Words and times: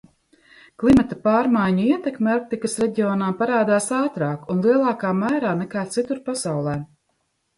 Klimata 0.83 1.15
pārmaiņu 1.25 1.83
ietekme 1.89 2.31
Arktikas 2.35 2.75
reģionā 2.83 3.27
parādās 3.43 3.89
ātrāk 3.99 4.49
un 4.55 4.65
lielākā 4.69 5.11
mērā 5.19 5.51
nekā 5.61 5.83
citur 5.97 6.25
pasaulē. 6.31 6.75